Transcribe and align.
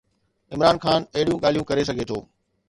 عمران 0.53 0.77
خان 0.85 1.01
اهڙيون 1.15 1.41
ڳالهيون 1.45 1.69
ڪري 1.73 1.83
سگهي 1.91 2.05
ٿو. 2.13 2.19